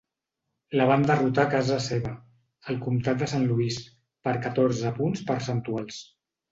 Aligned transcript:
La 0.79 0.87
van 0.91 1.03
derrotar 1.11 1.43
a 1.43 1.51
casa 1.51 1.77
seva, 1.89 2.15
el 2.75 2.81
comtat 2.87 3.23
de 3.23 3.31
Saint 3.35 3.47
Louis, 3.53 3.81
per 4.29 4.39
catorze 4.49 4.95
punts 5.01 5.27
percentuals. 5.33 6.07